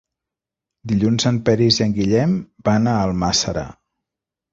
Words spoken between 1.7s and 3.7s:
i en Guillem van a Almàssera.